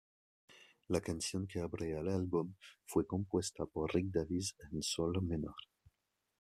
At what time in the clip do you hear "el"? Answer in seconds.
1.95-2.07